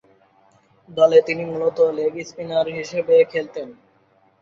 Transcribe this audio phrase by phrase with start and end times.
[0.89, 3.67] দলে তিনি মূলতঃ লেগ স্পিনার হিসেবে খেলতেন।